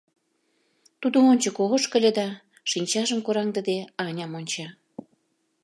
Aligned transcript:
Тудо 1.01 1.17
ончыко 1.31 1.63
ошкыльо 1.75 2.11
да, 2.19 2.27
шинчажым 2.69 3.19
кораҥдыде, 3.25 3.77
Аням 4.05 4.31
онча. 4.39 4.67